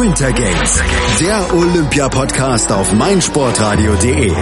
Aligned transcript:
Winter 0.00 0.32
Games, 0.32 0.82
der 1.20 1.54
Olympia-Podcast 1.54 2.72
auf 2.72 2.94
meinsportradio.de. 2.94 4.32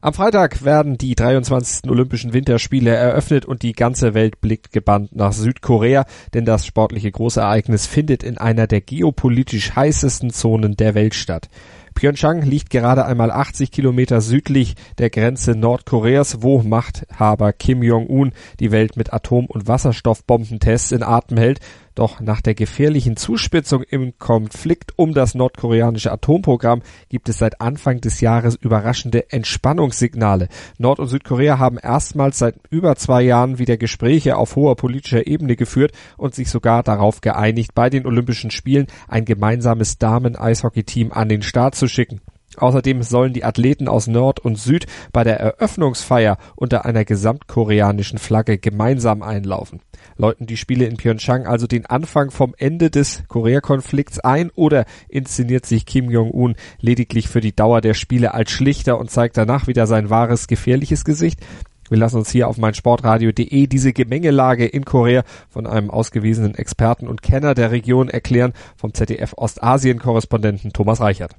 Am 0.00 0.12
Freitag 0.12 0.64
werden 0.64 0.98
die 0.98 1.14
23. 1.14 1.88
Olympischen 1.88 2.32
Winterspiele 2.32 2.90
eröffnet 2.90 3.44
und 3.46 3.62
die 3.62 3.72
ganze 3.72 4.14
Welt 4.14 4.40
blickt 4.40 4.72
gebannt 4.72 5.14
nach 5.14 5.32
Südkorea, 5.32 6.06
denn 6.34 6.44
das 6.44 6.66
sportliche 6.66 7.12
Großereignis 7.12 7.86
findet 7.86 8.24
in 8.24 8.36
einer 8.36 8.66
der 8.66 8.80
geopolitisch 8.80 9.76
heißesten 9.76 10.30
Zonen 10.30 10.76
der 10.76 10.96
Welt 10.96 11.14
statt. 11.14 11.48
Pyeongchang 11.96 12.42
liegt 12.42 12.68
gerade 12.68 13.06
einmal 13.06 13.30
80 13.30 13.70
Kilometer 13.70 14.20
südlich 14.20 14.74
der 14.98 15.08
Grenze 15.08 15.56
Nordkoreas, 15.56 16.42
wo 16.42 16.62
Machthaber 16.62 17.54
Kim 17.54 17.82
Jong-un 17.82 18.32
die 18.60 18.70
Welt 18.70 18.98
mit 18.98 19.14
Atom- 19.14 19.46
und 19.46 19.66
Wasserstoffbombentests 19.66 20.92
in 20.92 21.02
Atem 21.02 21.38
hält. 21.38 21.60
Doch 21.96 22.20
nach 22.20 22.42
der 22.42 22.54
gefährlichen 22.54 23.16
Zuspitzung 23.16 23.82
im 23.82 24.18
Konflikt 24.18 24.92
um 24.96 25.14
das 25.14 25.34
nordkoreanische 25.34 26.12
Atomprogramm 26.12 26.82
gibt 27.08 27.30
es 27.30 27.38
seit 27.38 27.62
Anfang 27.62 28.02
des 28.02 28.20
Jahres 28.20 28.54
überraschende 28.54 29.32
Entspannungssignale. 29.32 30.48
Nord- 30.76 31.00
und 31.00 31.08
Südkorea 31.08 31.58
haben 31.58 31.78
erstmals 31.78 32.38
seit 32.38 32.56
über 32.68 32.96
zwei 32.96 33.22
Jahren 33.22 33.58
wieder 33.58 33.78
Gespräche 33.78 34.36
auf 34.36 34.56
hoher 34.56 34.76
politischer 34.76 35.26
Ebene 35.26 35.56
geführt 35.56 35.92
und 36.18 36.34
sich 36.34 36.50
sogar 36.50 36.82
darauf 36.82 37.22
geeinigt, 37.22 37.74
bei 37.74 37.88
den 37.88 38.06
Olympischen 38.06 38.50
Spielen 38.50 38.88
ein 39.08 39.24
gemeinsames 39.24 39.96
Damen-Eishockey-Team 39.96 41.12
an 41.12 41.30
den 41.30 41.40
Start 41.40 41.76
zu 41.76 41.85
schicken. 41.88 42.20
Außerdem 42.56 43.02
sollen 43.02 43.32
die 43.32 43.44
Athleten 43.44 43.88
aus 43.88 44.06
Nord 44.06 44.40
und 44.40 44.56
Süd 44.56 44.86
bei 45.12 45.24
der 45.24 45.38
Eröffnungsfeier 45.38 46.38
unter 46.54 46.84
einer 46.84 47.04
gesamtkoreanischen 47.04 48.18
Flagge 48.18 48.58
gemeinsam 48.58 49.22
einlaufen. 49.22 49.80
Läuten 50.16 50.46
die 50.46 50.56
Spiele 50.56 50.86
in 50.86 50.96
Pyeongchang 50.96 51.46
also 51.46 51.66
den 51.66 51.86
Anfang 51.86 52.30
vom 52.30 52.54
Ende 52.56 52.90
des 52.90 53.24
Korea-Konflikts 53.28 54.20
ein 54.20 54.50
oder 54.50 54.86
inszeniert 55.08 55.66
sich 55.66 55.84
Kim 55.84 56.10
Jong-un 56.10 56.56
lediglich 56.80 57.28
für 57.28 57.40
die 57.40 57.54
Dauer 57.54 57.80
der 57.80 57.94
Spiele 57.94 58.32
als 58.32 58.50
Schlichter 58.50 58.98
und 58.98 59.10
zeigt 59.10 59.36
danach 59.36 59.66
wieder 59.66 59.86
sein 59.86 60.08
wahres 60.08 60.46
gefährliches 60.46 61.04
Gesicht? 61.04 61.40
Wir 61.88 61.98
lassen 61.98 62.16
uns 62.16 62.30
hier 62.30 62.48
auf 62.48 62.56
meinsportradio.de 62.56 63.66
diese 63.66 63.92
Gemengelage 63.92 64.66
in 64.66 64.84
Korea 64.84 65.22
von 65.48 65.66
einem 65.66 65.90
ausgewiesenen 65.90 66.54
Experten 66.54 67.06
und 67.06 67.22
Kenner 67.22 67.54
der 67.54 67.70
Region 67.70 68.08
erklären, 68.08 68.54
vom 68.76 68.92
ZDF 68.92 69.34
Ostasien-Korrespondenten 69.36 70.72
Thomas 70.72 71.00
Reichert. 71.00 71.36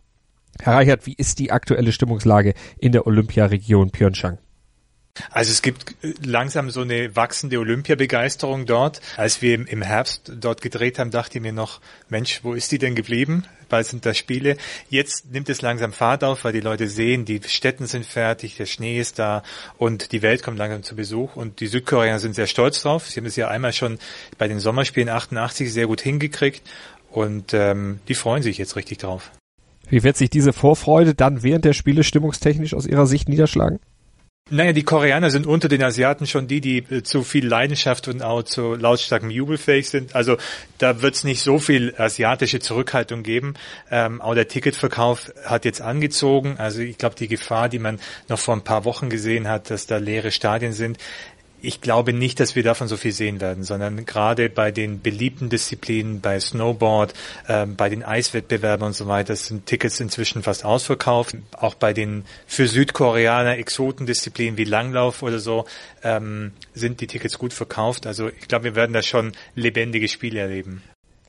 Herr 0.61 0.73
Reichert, 0.73 1.05
wie 1.05 1.13
ist 1.13 1.39
die 1.39 1.51
aktuelle 1.51 1.91
Stimmungslage 1.91 2.53
in 2.77 2.91
der 2.91 3.07
Olympiaregion 3.07 3.91
Pyeongchang? 3.91 4.37
Also 5.31 5.51
es 5.51 5.61
gibt 5.61 5.95
langsam 6.23 6.69
so 6.69 6.81
eine 6.81 7.15
wachsende 7.15 7.59
Olympiabegeisterung 7.59 8.65
dort. 8.65 9.01
Als 9.15 9.41
wir 9.41 9.67
im 9.67 9.81
Herbst 9.81 10.31
dort 10.39 10.61
gedreht 10.61 10.99
haben, 10.99 11.11
dachte 11.11 11.37
ich 11.37 11.41
mir 11.41 11.53
noch, 11.53 11.81
Mensch, 12.09 12.41
wo 12.43 12.53
ist 12.53 12.71
die 12.71 12.77
denn 12.77 12.95
geblieben? 12.95 13.45
Bald 13.69 13.85
sind 13.85 14.05
da 14.05 14.13
Spiele. 14.13 14.57
Jetzt 14.89 15.31
nimmt 15.31 15.49
es 15.49 15.61
langsam 15.61 15.91
Fahrt 15.91 16.23
auf, 16.23 16.45
weil 16.45 16.53
die 16.53 16.61
Leute 16.61 16.87
sehen, 16.87 17.25
die 17.25 17.41
Städten 17.45 17.85
sind 17.85 18.05
fertig, 18.05 18.55
der 18.55 18.65
Schnee 18.65 18.99
ist 18.99 19.19
da 19.19 19.43
und 19.77 20.11
die 20.11 20.21
Welt 20.21 20.43
kommt 20.43 20.57
langsam 20.57 20.83
zu 20.83 20.95
Besuch. 20.95 21.35
Und 21.35 21.59
die 21.59 21.67
Südkoreaner 21.67 22.19
sind 22.19 22.35
sehr 22.35 22.47
stolz 22.47 22.81
drauf. 22.81 23.09
Sie 23.09 23.19
haben 23.19 23.25
es 23.25 23.35
ja 23.35 23.49
einmal 23.49 23.73
schon 23.73 23.99
bei 24.37 24.47
den 24.47 24.59
Sommerspielen 24.59 25.09
88 25.09 25.71
sehr 25.71 25.87
gut 25.87 26.01
hingekriegt 26.01 26.61
und 27.11 27.53
ähm, 27.53 27.99
die 28.07 28.15
freuen 28.15 28.43
sich 28.43 28.57
jetzt 28.57 28.75
richtig 28.75 28.99
drauf. 28.99 29.31
Wie 29.89 30.03
wird 30.03 30.17
sich 30.17 30.29
diese 30.29 30.53
Vorfreude 30.53 31.13
dann 31.13 31.43
während 31.43 31.65
der 31.65 31.73
Spiele 31.73 32.03
stimmungstechnisch 32.03 32.73
aus 32.73 32.85
Ihrer 32.85 33.07
Sicht 33.07 33.29
niederschlagen? 33.29 33.79
Naja, 34.49 34.71
die 34.71 34.83
Koreaner 34.83 35.29
sind 35.29 35.45
unter 35.45 35.67
den 35.67 35.83
Asiaten 35.83 36.25
schon 36.25 36.47
die, 36.47 36.61
die 36.61 36.77
äh, 36.77 37.03
zu 37.03 37.23
viel 37.23 37.45
Leidenschaft 37.45 38.07
und 38.07 38.23
auch 38.23 38.43
zu 38.43 38.75
lautstarkem 38.75 39.29
Jubel 39.29 39.57
fähig 39.57 39.89
sind. 39.89 40.15
Also 40.15 40.37
da 40.77 41.01
wird 41.01 41.15
es 41.15 41.25
nicht 41.25 41.41
so 41.41 41.59
viel 41.59 41.93
asiatische 41.97 42.59
Zurückhaltung 42.59 43.23
geben. 43.23 43.55
Ähm, 43.91 44.21
auch 44.21 44.35
der 44.35 44.47
Ticketverkauf 44.47 45.33
hat 45.43 45.65
jetzt 45.65 45.81
angezogen. 45.81 46.55
Also 46.59 46.79
ich 46.79 46.97
glaube, 46.97 47.15
die 47.15 47.27
Gefahr, 47.27 47.67
die 47.67 47.79
man 47.79 47.99
noch 48.29 48.39
vor 48.39 48.55
ein 48.55 48.63
paar 48.63 48.85
Wochen 48.85 49.09
gesehen 49.09 49.49
hat, 49.49 49.69
dass 49.69 49.85
da 49.85 49.97
leere 49.97 50.31
Stadien 50.31 50.71
sind, 50.71 50.97
ich 51.61 51.81
glaube 51.81 52.13
nicht, 52.13 52.39
dass 52.39 52.55
wir 52.55 52.63
davon 52.63 52.87
so 52.87 52.97
viel 52.97 53.11
sehen 53.11 53.41
werden, 53.41 53.63
sondern 53.63 54.05
gerade 54.05 54.49
bei 54.49 54.71
den 54.71 55.01
beliebten 55.01 55.49
Disziplinen, 55.49 56.21
bei 56.21 56.39
Snowboard, 56.39 57.13
äh, 57.47 57.65
bei 57.65 57.89
den 57.89 58.03
Eiswettbewerben 58.03 58.85
und 58.85 58.93
so 58.93 59.07
weiter, 59.07 59.35
sind 59.35 59.65
Tickets 59.65 59.99
inzwischen 59.99 60.43
fast 60.43 60.65
ausverkauft. 60.65 61.35
Auch 61.51 61.75
bei 61.75 61.93
den 61.93 62.25
für 62.45 62.67
Südkoreaner 62.67 63.57
Exotendisziplinen 63.57 64.57
wie 64.57 64.65
Langlauf 64.65 65.23
oder 65.23 65.39
so 65.39 65.65
ähm, 66.03 66.51
sind 66.73 67.01
die 67.01 67.07
Tickets 67.07 67.37
gut 67.37 67.53
verkauft. 67.53 68.05
Also 68.05 68.29
ich 68.29 68.47
glaube, 68.47 68.65
wir 68.65 68.75
werden 68.75 68.93
da 68.93 69.01
schon 69.01 69.31
lebendige 69.55 70.07
Spiele 70.07 70.39
erleben 70.39 70.83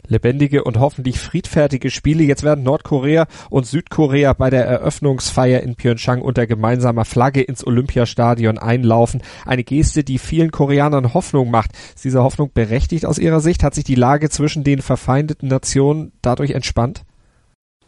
lebendige 0.08 0.64
und 0.64 0.78
hoffentlich 0.78 1.18
friedfertige 1.18 1.90
Spiele. 1.90 2.24
Jetzt 2.24 2.42
werden 2.42 2.64
Nordkorea 2.64 3.26
und 3.50 3.66
Südkorea 3.66 4.32
bei 4.32 4.50
der 4.50 4.66
Eröffnungsfeier 4.66 5.60
in 5.60 5.76
Pyeongchang 5.76 6.20
unter 6.20 6.46
gemeinsamer 6.46 7.04
Flagge 7.04 7.42
ins 7.42 7.66
Olympiastadion 7.66 8.58
einlaufen. 8.58 9.22
Eine 9.46 9.64
Geste, 9.64 10.04
die 10.04 10.18
vielen 10.18 10.50
Koreanern 10.50 11.14
Hoffnung 11.14 11.50
macht. 11.50 11.72
Ist 11.94 12.04
diese 12.04 12.22
Hoffnung 12.22 12.50
berechtigt 12.52 13.06
aus 13.06 13.18
Ihrer 13.18 13.40
Sicht? 13.40 13.62
Hat 13.62 13.74
sich 13.74 13.84
die 13.84 13.94
Lage 13.94 14.30
zwischen 14.30 14.64
den 14.64 14.82
verfeindeten 14.82 15.48
Nationen 15.48 16.12
dadurch 16.22 16.50
entspannt? 16.52 17.04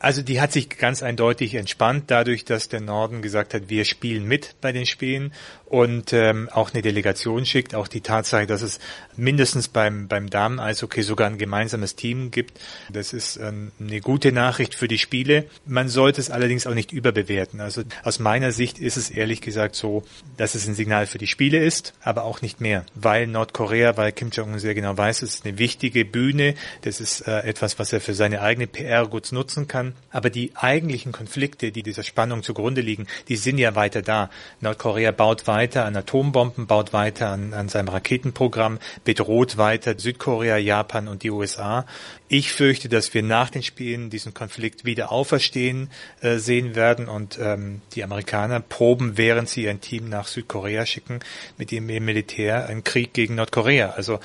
Also 0.03 0.23
die 0.23 0.41
hat 0.41 0.51
sich 0.51 0.71
ganz 0.71 1.03
eindeutig 1.03 1.55
entspannt, 1.57 2.05
dadurch, 2.07 2.47
dass 2.47 2.71
der 2.71 2.81
Norden 2.81 3.21
gesagt 3.21 3.53
hat, 3.53 3.69
wir 3.69 3.85
spielen 3.85 4.25
mit 4.25 4.57
bei 4.63 4.73
den 4.73 4.87
Spielen 4.87 5.31
und 5.67 6.15
ähm, 6.15 6.49
auch 6.51 6.73
eine 6.73 6.81
Delegation 6.81 7.45
schickt. 7.45 7.75
Auch 7.75 7.87
die 7.87 8.01
Tatsache, 8.01 8.47
dass 8.47 8.63
es 8.63 8.81
mindestens 9.17 9.69
beim, 9.69 10.09
beim 10.09 10.31
Damen-Eishockey 10.31 11.03
sogar 11.03 11.29
ein 11.29 11.37
gemeinsames 11.37 11.97
Team 11.97 12.31
gibt, 12.31 12.59
das 12.91 13.13
ist 13.13 13.37
ähm, 13.37 13.73
eine 13.79 14.01
gute 14.01 14.33
Nachricht 14.33 14.75
für 14.75 14.89
die 14.89 14.97
Spiele. 14.97 15.45
Man 15.67 15.91
sollte 15.91 16.23
es 16.23 16.31
allerdings 16.31 16.67
auch 16.67 16.75
nicht 16.75 16.93
überbewerten. 16.93 17.61
Also 17.61 17.83
aus 18.03 18.19
meiner 18.19 18.53
Sicht 18.53 18.79
ist 18.79 18.97
es 18.97 19.11
ehrlich 19.11 19.43
gesagt 19.43 19.77
so, 19.77 20.03
dass 20.39 20.55
es 20.55 20.67
ein 20.67 20.75
Signal 20.75 21.07
für 21.07 21.19
die 21.19 21.27
Spiele 21.27 21.63
ist, 21.63 21.93
aber 22.01 22.25
auch 22.25 22.41
nicht 22.41 22.63
mehr, 22.63 22.87
weil 22.95 23.27
Nordkorea, 23.27 23.99
weil 23.99 24.13
Kim 24.13 24.31
Jong-un 24.31 24.59
sehr 24.59 24.75
genau 24.75 24.97
weiß, 24.97 25.21
es 25.21 25.35
ist 25.35 25.45
eine 25.45 25.59
wichtige 25.59 26.07
Bühne, 26.07 26.55
das 26.83 27.01
ist 27.01 27.29
äh, 27.29 27.41
etwas, 27.41 27.79
was 27.79 27.93
er 27.93 28.01
für 28.01 28.15
seine 28.15 28.41
eigene 28.41 28.67
PR 28.67 29.07
gut 29.07 29.31
nutzen 29.31 29.69
kann 29.69 29.90
aber 30.11 30.31
die 30.31 30.53
eigentlichen 30.55 31.13
Konflikte, 31.13 31.73
die 31.73 31.83
dieser 31.83 32.03
Spannung 32.03 32.43
zugrunde 32.43 32.81
liegen, 32.81 33.07
die 33.29 33.37
sind 33.37 33.59
ja 33.59 33.75
weiter 33.75 34.03
da. 34.03 34.31
Nordkorea 34.61 35.11
baut 35.11 35.47
weiter 35.47 35.85
an 35.85 35.97
Atombomben, 35.97 36.67
baut 36.67 36.93
weiter 36.93 37.29
an, 37.29 37.55
an 37.55 37.69
seinem 37.69 37.89
Raketenprogramm, 37.89 38.79
bedroht 39.05 39.57
weiter 39.57 39.99
Südkorea, 39.99 40.57
Japan 40.57 41.09
und 41.09 41.23
die 41.23 41.31
USA. 41.31 41.87
Ich 42.29 42.53
fürchte, 42.53 42.89
dass 42.89 43.13
wir 43.13 43.25
nach 43.25 43.51
den 43.51 43.63
Spielen 43.63 44.09
diesen 44.09 44.35
Konflikt 44.35 44.85
wieder 44.85 45.11
auferstehen 45.11 45.91
äh, 46.21 46.37
sehen 46.37 46.77
werden 46.77 47.09
und 47.09 47.39
ähm, 47.41 47.83
die 47.95 48.05
Amerikaner 48.05 48.61
proben, 48.61 49.19
während 49.19 49.49
sie 49.49 49.69
ein 49.69 49.81
Team 49.81 50.09
nach 50.09 50.29
Südkorea 50.29 50.87
schicken, 50.87 51.21
mit 51.59 51.73
ihrem 51.73 51.87
Militär 51.87 52.67
einen 52.67 52.85
Krieg 52.85 53.13
gegen 53.15 53.35
Nordkorea. 53.35 53.91
Also 53.91 54.21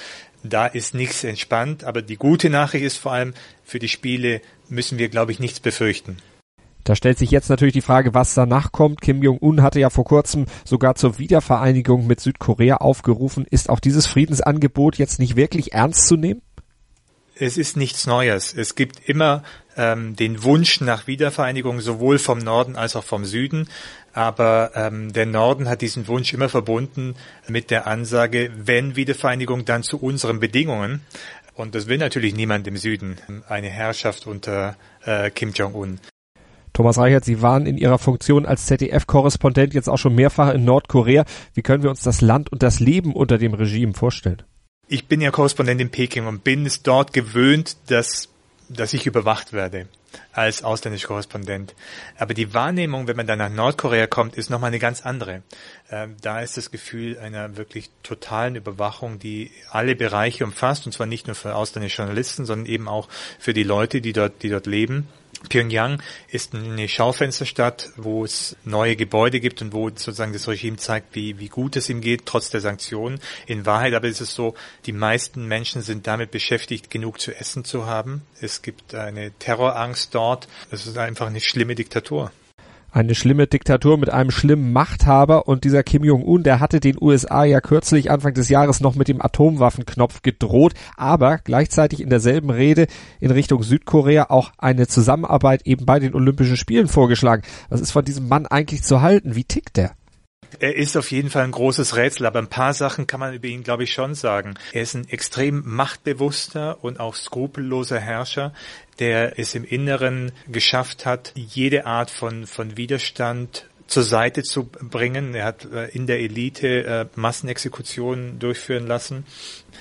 da 0.49 0.65
ist 0.65 0.93
nichts 0.93 1.23
entspannt, 1.23 1.83
aber 1.83 2.01
die 2.01 2.17
gute 2.17 2.49
Nachricht 2.49 2.85
ist 2.85 2.97
vor 2.97 3.11
allem, 3.11 3.33
für 3.63 3.79
die 3.79 3.89
Spiele 3.89 4.41
müssen 4.69 4.97
wir, 4.97 5.09
glaube 5.09 5.31
ich, 5.31 5.39
nichts 5.39 5.59
befürchten. 5.59 6.17
Da 6.85 6.95
stellt 6.95 7.17
sich 7.17 7.31
jetzt 7.31 7.49
natürlich 7.49 7.73
die 7.73 7.81
Frage, 7.81 8.13
was 8.13 8.35
danach 8.35 8.71
kommt. 8.71 9.01
Kim 9.01 9.23
Jong-un 9.23 9.63
hatte 9.63 9.79
ja 9.79 9.89
vor 9.89 10.05
kurzem 10.05 10.45
sogar 10.63 10.93
zur 10.93 11.17
Wiedervereinigung 11.17 12.05
mit 12.05 12.19
Südkorea 12.19 12.77
aufgerufen. 12.77 13.45
Ist 13.49 13.71
auch 13.71 13.79
dieses 13.79 14.05
Friedensangebot 14.05 14.97
jetzt 14.97 15.17
nicht 15.17 15.35
wirklich 15.35 15.73
ernst 15.73 16.05
zu 16.07 16.15
nehmen? 16.15 16.41
Es 17.37 17.57
ist 17.57 17.75
nichts 17.75 18.07
Neues. 18.07 18.53
Es 18.53 18.75
gibt 18.75 19.09
immer 19.09 19.43
ähm, 19.75 20.15
den 20.15 20.43
Wunsch 20.43 20.79
nach 20.79 21.05
Wiedervereinigung 21.05 21.81
sowohl 21.81 22.17
vom 22.17 22.39
Norden 22.39 22.77
als 22.77 22.95
auch 22.95 23.03
vom 23.03 23.25
Süden. 23.25 23.67
Aber 24.13 24.71
ähm, 24.73 25.11
der 25.11 25.25
Norden 25.25 25.67
hat 25.67 25.81
diesen 25.81 26.07
Wunsch 26.07 26.33
immer 26.33 26.47
verbunden 26.47 27.15
mit 27.49 27.71
der 27.71 27.87
Ansage, 27.87 28.51
wenn 28.55 28.95
Wiedervereinigung, 28.95 29.65
dann 29.65 29.83
zu 29.83 29.97
unseren 30.01 30.39
Bedingungen. 30.39 31.01
Und 31.55 31.75
das 31.75 31.87
will 31.87 31.97
natürlich 31.97 32.33
niemand 32.35 32.67
im 32.67 32.77
Süden, 32.77 33.17
eine 33.49 33.67
Herrschaft 33.67 34.27
unter 34.27 34.77
äh, 35.03 35.29
Kim 35.29 35.51
Jong-un. 35.51 35.99
Thomas 36.71 36.97
Reichert, 36.97 37.25
Sie 37.25 37.41
waren 37.41 37.65
in 37.65 37.77
Ihrer 37.77 37.97
Funktion 37.97 38.45
als 38.45 38.65
ZDF-Korrespondent 38.65 39.73
jetzt 39.73 39.89
auch 39.89 39.97
schon 39.97 40.15
mehrfach 40.15 40.53
in 40.53 40.63
Nordkorea. 40.63 41.25
Wie 41.53 41.61
können 41.61 41.83
wir 41.83 41.89
uns 41.89 42.01
das 42.01 42.21
Land 42.21 42.49
und 42.49 42.63
das 42.63 42.79
Leben 42.79 43.13
unter 43.13 43.37
dem 43.37 43.53
Regime 43.53 43.93
vorstellen? 43.93 44.43
Ich 44.87 45.07
bin 45.07 45.21
ja 45.21 45.31
Korrespondent 45.31 45.81
in 45.81 45.89
Peking 45.89 46.27
und 46.27 46.43
bin 46.43 46.65
es 46.65 46.83
dort 46.83 47.11
gewöhnt, 47.11 47.77
dass, 47.87 48.29
dass 48.69 48.93
ich 48.93 49.05
überwacht 49.05 49.51
werde 49.51 49.87
als 50.31 50.63
ausländischer 50.63 51.07
Korrespondent. 51.07 51.75
Aber 52.17 52.33
die 52.33 52.53
Wahrnehmung, 52.53 53.07
wenn 53.07 53.17
man 53.17 53.27
dann 53.27 53.39
nach 53.39 53.49
Nordkorea 53.49 54.07
kommt, 54.07 54.35
ist 54.35 54.49
nochmal 54.49 54.69
eine 54.69 54.79
ganz 54.79 55.01
andere. 55.01 55.43
Ähm, 55.89 56.15
da 56.21 56.39
ist 56.41 56.57
das 56.57 56.71
Gefühl 56.71 57.17
einer 57.19 57.57
wirklich 57.57 57.89
totalen 58.03 58.55
Überwachung, 58.55 59.19
die 59.19 59.51
alle 59.71 59.95
Bereiche 59.95 60.43
umfasst, 60.43 60.85
und 60.85 60.91
zwar 60.91 61.07
nicht 61.07 61.27
nur 61.27 61.35
für 61.35 61.55
ausländische 61.55 61.97
Journalisten, 61.97 62.45
sondern 62.45 62.67
eben 62.67 62.87
auch 62.87 63.09
für 63.39 63.53
die 63.53 63.63
Leute, 63.63 64.01
die 64.01 64.13
dort, 64.13 64.43
die 64.43 64.49
dort 64.49 64.67
leben. 64.67 65.07
Pyongyang 65.49 66.01
ist 66.29 66.55
eine 66.55 66.87
Schaufensterstadt, 66.87 67.91
wo 67.97 68.23
es 68.23 68.55
neue 68.63 68.95
Gebäude 68.95 69.39
gibt 69.39 69.61
und 69.61 69.73
wo 69.73 69.89
sozusagen 69.89 70.33
das 70.33 70.47
Regime 70.47 70.77
zeigt, 70.77 71.15
wie, 71.15 71.39
wie 71.39 71.49
gut 71.49 71.75
es 71.75 71.89
ihm 71.89 72.01
geht, 72.01 72.25
trotz 72.25 72.49
der 72.49 72.61
Sanktionen. 72.61 73.19
In 73.45 73.65
Wahrheit 73.65 73.93
aber 73.93 74.07
ist 74.07 74.21
es 74.21 74.33
so, 74.33 74.55
die 74.85 74.93
meisten 74.93 75.45
Menschen 75.47 75.81
sind 75.81 76.07
damit 76.07 76.31
beschäftigt, 76.31 76.89
genug 76.89 77.19
zu 77.19 77.35
essen 77.35 77.63
zu 77.65 77.85
haben. 77.85 78.23
Es 78.41 78.61
gibt 78.61 78.95
eine 78.95 79.31
Terrorangst 79.37 80.15
dort. 80.15 80.47
Es 80.71 80.87
ist 80.87 80.97
einfach 80.97 81.27
eine 81.27 81.41
schlimme 81.41 81.75
Diktatur 81.75 82.31
eine 82.95 83.13
schlimme 83.13 83.45
Diktatur 83.45 83.97
mit 83.97 84.09
einem 84.09 84.31
schlimmen 84.31 84.71
Machthaber 84.71 85.49
und 85.49 85.65
dieser 85.65 85.83
Kim 85.83 86.05
Jong-un, 86.05 86.43
der 86.43 86.61
hatte 86.61 86.79
den 86.79 86.95
USA 86.99 87.43
ja 87.43 87.59
kürzlich 87.59 88.09
Anfang 88.09 88.33
des 88.33 88.47
Jahres 88.47 88.79
noch 88.79 88.95
mit 88.95 89.09
dem 89.09 89.21
Atomwaffenknopf 89.21 90.21
gedroht, 90.21 90.73
aber 90.95 91.39
gleichzeitig 91.39 91.99
in 91.99 92.09
derselben 92.09 92.49
Rede 92.49 92.87
in 93.19 93.31
Richtung 93.31 93.63
Südkorea 93.63 94.29
auch 94.29 94.53
eine 94.57 94.87
Zusammenarbeit 94.87 95.67
eben 95.67 95.85
bei 95.85 95.99
den 95.99 96.15
Olympischen 96.15 96.55
Spielen 96.55 96.87
vorgeschlagen. 96.87 97.43
Was 97.67 97.81
ist 97.81 97.91
von 97.91 98.05
diesem 98.05 98.29
Mann 98.29 98.45
eigentlich 98.45 98.83
zu 98.83 99.01
halten? 99.01 99.35
Wie 99.35 99.43
tickt 99.43 99.75
der? 99.75 99.91
Er 100.59 100.75
ist 100.75 100.95
auf 100.97 101.11
jeden 101.11 101.29
Fall 101.29 101.43
ein 101.43 101.51
großes 101.51 101.95
Rätsel, 101.95 102.25
aber 102.25 102.39
ein 102.39 102.47
paar 102.47 102.73
Sachen 102.73 103.07
kann 103.07 103.19
man 103.19 103.33
über 103.33 103.47
ihn, 103.47 103.63
glaube 103.63 103.83
ich, 103.83 103.93
schon 103.93 104.15
sagen. 104.15 104.55
Er 104.73 104.81
ist 104.81 104.95
ein 104.95 105.07
extrem 105.09 105.63
machtbewusster 105.65 106.83
und 106.83 106.99
auch 106.99 107.15
skrupelloser 107.15 107.99
Herrscher, 107.99 108.53
der 108.99 109.37
es 109.39 109.55
im 109.55 109.65
Inneren 109.65 110.31
geschafft 110.47 111.05
hat, 111.05 111.31
jede 111.35 111.85
Art 111.85 112.09
von, 112.09 112.47
von 112.47 112.77
Widerstand 112.77 113.67
zur 113.87 114.03
Seite 114.03 114.43
zu 114.43 114.65
bringen. 114.65 115.35
Er 115.35 115.45
hat 115.45 115.65
äh, 115.71 115.87
in 115.89 116.07
der 116.07 116.19
Elite 116.19 116.85
äh, 116.85 117.05
Massenexekutionen 117.15 118.39
durchführen 118.39 118.87
lassen. 118.87 119.25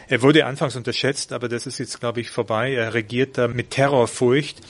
Er 0.09 0.23
wurde 0.23 0.45
anfangs 0.45 0.77
unterschätzt, 0.77 1.33
aber 1.33 1.49
das 1.49 1.67
ist 1.67 1.79
jetzt, 1.79 2.01
glaube 2.01 2.21
ich, 2.21 2.31
vorbei. 2.31 2.75
Er 2.75 2.93
regiert 2.93 3.39
da 3.39 3.49
mit 3.49 3.71
Terrorfurcht. 3.71 4.61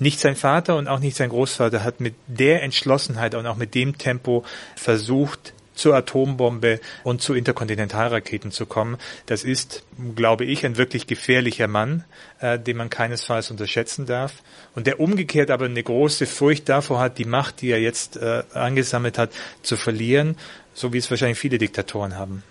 Nicht 0.00 0.18
sein 0.18 0.34
Vater 0.34 0.76
und 0.76 0.88
auch 0.88 0.98
nicht 0.98 1.16
sein 1.16 1.28
Großvater 1.28 1.84
hat 1.84 2.00
mit 2.00 2.14
der 2.26 2.62
Entschlossenheit 2.62 3.34
und 3.34 3.46
auch 3.46 3.56
mit 3.56 3.74
dem 3.74 3.98
Tempo 3.98 4.44
versucht, 4.74 5.52
zur 5.80 5.94
Atombombe 5.94 6.78
und 7.04 7.22
zu 7.22 7.32
Interkontinentalraketen 7.32 8.50
zu 8.50 8.66
kommen. 8.66 8.98
Das 9.26 9.44
ist, 9.44 9.84
glaube 10.14 10.44
ich, 10.44 10.66
ein 10.66 10.76
wirklich 10.76 11.06
gefährlicher 11.06 11.68
Mann, 11.68 12.04
äh, 12.40 12.58
den 12.58 12.76
man 12.76 12.90
keinesfalls 12.90 13.50
unterschätzen 13.50 14.04
darf. 14.04 14.42
Und 14.74 14.86
der 14.86 15.00
umgekehrt 15.00 15.50
aber 15.50 15.64
eine 15.64 15.82
große 15.82 16.26
Furcht 16.26 16.68
davor 16.68 17.00
hat, 17.00 17.16
die 17.16 17.24
Macht, 17.24 17.62
die 17.62 17.70
er 17.70 17.80
jetzt 17.80 18.18
äh, 18.18 18.42
angesammelt 18.52 19.16
hat, 19.16 19.30
zu 19.62 19.78
verlieren, 19.78 20.36
so 20.74 20.92
wie 20.92 20.98
es 20.98 21.10
wahrscheinlich 21.10 21.38
viele 21.38 21.56
Diktatoren 21.56 22.16
haben. 22.16 22.42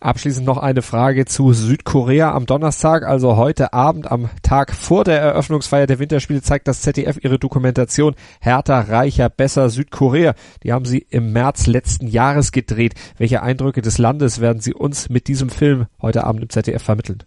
Abschließend 0.00 0.46
noch 0.46 0.58
eine 0.58 0.82
Frage 0.82 1.24
zu 1.24 1.52
Südkorea. 1.52 2.32
Am 2.32 2.44
Donnerstag, 2.44 3.04
also 3.04 3.36
heute 3.36 3.72
Abend, 3.72 4.10
am 4.10 4.28
Tag 4.42 4.72
vor 4.74 5.04
der 5.04 5.20
Eröffnungsfeier 5.20 5.86
der 5.86 5.98
Winterspiele, 5.98 6.42
zeigt 6.42 6.68
das 6.68 6.82
ZDF 6.82 7.18
ihre 7.22 7.38
Dokumentation 7.38 8.14
Härter, 8.40 8.88
Reicher, 8.88 9.30
Besser 9.30 9.70
Südkorea. 9.70 10.34
Die 10.62 10.72
haben 10.72 10.84
sie 10.84 11.06
im 11.08 11.32
März 11.32 11.66
letzten 11.66 12.06
Jahres 12.08 12.52
gedreht. 12.52 12.94
Welche 13.16 13.42
Eindrücke 13.42 13.80
des 13.80 13.98
Landes 13.98 14.40
werden 14.40 14.60
Sie 14.60 14.74
uns 14.74 15.08
mit 15.08 15.28
diesem 15.28 15.48
Film 15.48 15.86
heute 16.00 16.24
Abend 16.24 16.42
im 16.42 16.50
ZDF 16.50 16.82
vermitteln? 16.82 17.22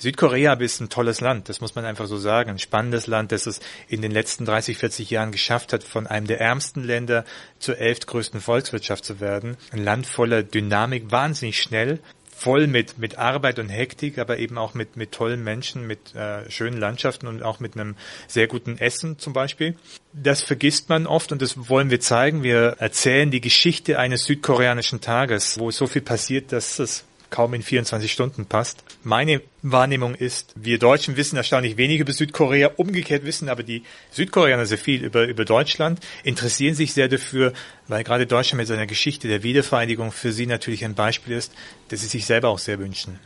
Südkorea 0.00 0.54
ist 0.54 0.80
ein 0.80 0.88
tolles 0.88 1.20
Land, 1.20 1.50
das 1.50 1.60
muss 1.60 1.74
man 1.74 1.84
einfach 1.84 2.06
so 2.06 2.16
sagen. 2.16 2.50
Ein 2.50 2.58
spannendes 2.58 3.06
Land, 3.06 3.32
das 3.32 3.46
es 3.46 3.60
in 3.86 4.00
den 4.00 4.10
letzten 4.10 4.46
30, 4.46 4.78
40 4.78 5.10
Jahren 5.10 5.30
geschafft 5.30 5.74
hat, 5.74 5.84
von 5.84 6.06
einem 6.06 6.26
der 6.26 6.40
ärmsten 6.40 6.82
Länder 6.82 7.26
zur 7.58 7.76
elftgrößten 7.76 8.40
Volkswirtschaft 8.40 9.04
zu 9.04 9.20
werden. 9.20 9.58
Ein 9.72 9.84
Land 9.84 10.06
voller 10.06 10.42
Dynamik, 10.42 11.10
wahnsinnig 11.10 11.60
schnell, 11.60 12.00
voll 12.34 12.66
mit, 12.66 12.96
mit 12.96 13.18
Arbeit 13.18 13.58
und 13.58 13.68
Hektik, 13.68 14.16
aber 14.16 14.38
eben 14.38 14.56
auch 14.56 14.72
mit, 14.72 14.96
mit 14.96 15.12
tollen 15.12 15.44
Menschen, 15.44 15.86
mit 15.86 16.14
äh, 16.14 16.50
schönen 16.50 16.78
Landschaften 16.78 17.26
und 17.26 17.42
auch 17.42 17.60
mit 17.60 17.74
einem 17.74 17.94
sehr 18.26 18.46
guten 18.46 18.78
Essen 18.78 19.18
zum 19.18 19.34
Beispiel. 19.34 19.76
Das 20.14 20.42
vergisst 20.42 20.88
man 20.88 21.06
oft 21.06 21.30
und 21.30 21.42
das 21.42 21.68
wollen 21.68 21.90
wir 21.90 22.00
zeigen. 22.00 22.42
Wir 22.42 22.76
erzählen 22.78 23.30
die 23.30 23.42
Geschichte 23.42 23.98
eines 23.98 24.24
südkoreanischen 24.24 25.02
Tages, 25.02 25.58
wo 25.58 25.70
so 25.70 25.86
viel 25.86 26.00
passiert, 26.00 26.52
dass 26.52 26.78
es 26.78 27.04
kaum 27.30 27.54
in 27.54 27.62
24 27.62 28.12
Stunden 28.12 28.46
passt. 28.46 28.84
Meine 29.02 29.40
Wahrnehmung 29.62 30.14
ist, 30.14 30.52
wir 30.56 30.78
Deutschen 30.78 31.16
wissen 31.16 31.36
erstaunlich 31.36 31.76
wenig 31.76 32.00
über 32.00 32.12
Südkorea, 32.12 32.70
umgekehrt 32.76 33.24
wissen 33.24 33.48
aber 33.48 33.62
die 33.62 33.82
Südkoreaner 34.10 34.66
sehr 34.66 34.78
viel 34.78 35.04
über, 35.04 35.26
über 35.26 35.44
Deutschland, 35.44 36.00
interessieren 36.24 36.74
sich 36.74 36.92
sehr 36.92 37.08
dafür, 37.08 37.52
weil 37.88 38.04
gerade 38.04 38.26
Deutschland 38.26 38.58
mit 38.58 38.68
seiner 38.68 38.86
Geschichte 38.86 39.28
der 39.28 39.42
Wiedervereinigung 39.42 40.12
für 40.12 40.32
sie 40.32 40.46
natürlich 40.46 40.84
ein 40.84 40.94
Beispiel 40.94 41.36
ist, 41.36 41.52
das 41.88 42.00
sie 42.00 42.06
sich 42.06 42.26
selber 42.26 42.48
auch 42.48 42.58
sehr 42.58 42.78
wünschen. 42.78 43.18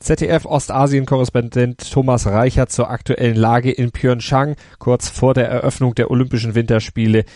ZDF 0.00 0.46
Ostasien-Korrespondent 0.46 1.92
Thomas 1.92 2.26
Reichert 2.26 2.72
zur 2.72 2.88
aktuellen 2.88 3.36
Lage 3.36 3.70
in 3.70 3.90
Pyeongchang 3.90 4.56
kurz 4.78 5.10
vor 5.10 5.34
der 5.34 5.48
Eröffnung 5.48 5.94
der 5.94 6.10
Olympischen 6.10 6.54
Winterspiele 6.54 7.26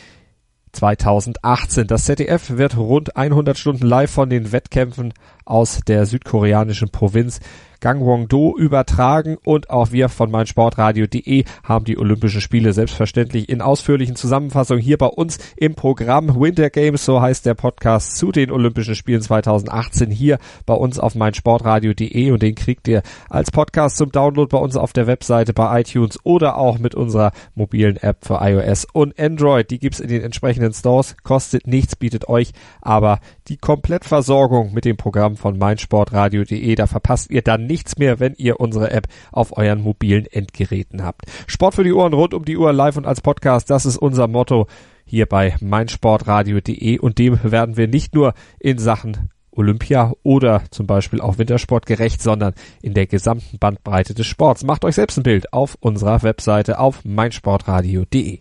2018. 0.74 1.86
Das 1.86 2.04
ZDF 2.04 2.50
wird 2.50 2.76
rund 2.76 3.16
100 3.16 3.56
Stunden 3.56 3.86
live 3.86 4.10
von 4.10 4.28
den 4.28 4.52
Wettkämpfen 4.52 5.14
aus 5.44 5.80
der 5.86 6.06
südkoreanischen 6.06 6.90
Provinz 6.90 7.40
Gangwon-do 7.84 8.56
übertragen 8.56 9.36
und 9.44 9.68
auch 9.68 9.92
wir 9.92 10.08
von 10.08 10.30
meinsportradio.de 10.30 11.44
haben 11.64 11.84
die 11.84 11.98
Olympischen 11.98 12.40
Spiele 12.40 12.72
selbstverständlich 12.72 13.50
in 13.50 13.60
ausführlichen 13.60 14.16
Zusammenfassungen 14.16 14.82
hier 14.82 14.96
bei 14.96 15.08
uns 15.08 15.38
im 15.58 15.74
Programm 15.74 16.40
Winter 16.40 16.70
Games, 16.70 17.04
so 17.04 17.20
heißt 17.20 17.44
der 17.44 17.52
Podcast 17.52 18.16
zu 18.16 18.32
den 18.32 18.50
Olympischen 18.50 18.94
Spielen 18.94 19.20
2018 19.20 20.10
hier 20.10 20.38
bei 20.64 20.72
uns 20.72 20.98
auf 20.98 21.14
meinsportradio.de 21.14 22.30
und 22.30 22.42
den 22.42 22.54
kriegt 22.54 22.88
ihr 22.88 23.02
als 23.28 23.50
Podcast 23.50 23.98
zum 23.98 24.10
Download 24.10 24.48
bei 24.48 24.56
uns 24.56 24.76
auf 24.76 24.94
der 24.94 25.06
Webseite 25.06 25.52
bei 25.52 25.82
iTunes 25.82 26.18
oder 26.24 26.56
auch 26.56 26.78
mit 26.78 26.94
unserer 26.94 27.32
mobilen 27.54 27.98
App 27.98 28.24
für 28.24 28.38
iOS 28.40 28.86
und 28.94 29.20
Android. 29.20 29.70
Die 29.70 29.78
gibt's 29.78 30.00
in 30.00 30.08
den 30.08 30.22
entsprechenden 30.22 30.72
Stores, 30.72 31.16
kostet 31.22 31.66
nichts, 31.66 31.96
bietet 31.96 32.30
euch 32.30 32.52
aber 32.80 33.20
die 33.48 33.58
Komplettversorgung 33.58 34.72
mit 34.72 34.86
dem 34.86 34.96
Programm 34.96 35.36
von 35.36 35.58
meinsportradio.de. 35.58 36.74
Da 36.76 36.86
verpasst 36.86 37.30
ihr 37.30 37.42
dann 37.42 37.66
nichts 37.74 37.98
mehr, 37.98 38.20
wenn 38.20 38.34
ihr 38.36 38.60
unsere 38.60 38.92
App 38.92 39.08
auf 39.32 39.58
euren 39.58 39.82
mobilen 39.82 40.26
Endgeräten 40.26 41.02
habt. 41.02 41.22
Sport 41.48 41.74
für 41.74 41.82
die 41.82 41.92
Ohren 41.92 42.12
rund 42.12 42.32
um 42.32 42.44
die 42.44 42.56
Uhr 42.56 42.72
live 42.72 42.96
und 42.96 43.04
als 43.04 43.20
Podcast, 43.20 43.68
das 43.68 43.84
ist 43.84 43.96
unser 43.96 44.28
Motto 44.28 44.68
hier 45.04 45.26
bei 45.26 45.56
meinsportradio.de 45.60 47.00
und 47.00 47.18
dem 47.18 47.40
werden 47.42 47.76
wir 47.76 47.88
nicht 47.88 48.14
nur 48.14 48.34
in 48.60 48.78
Sachen 48.78 49.30
Olympia 49.50 50.12
oder 50.22 50.62
zum 50.70 50.86
Beispiel 50.86 51.20
auch 51.20 51.38
Wintersport 51.38 51.84
gerecht, 51.86 52.22
sondern 52.22 52.54
in 52.80 52.94
der 52.94 53.06
gesamten 53.06 53.58
Bandbreite 53.58 54.14
des 54.14 54.26
Sports. 54.26 54.62
Macht 54.62 54.84
euch 54.84 54.94
selbst 54.94 55.18
ein 55.18 55.24
Bild 55.24 55.52
auf 55.52 55.76
unserer 55.80 56.22
Webseite 56.22 56.78
auf 56.78 57.04
meinsportradio.de. 57.04 58.40